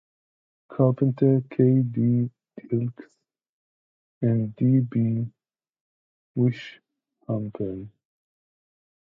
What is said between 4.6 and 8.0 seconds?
B. Weishampel.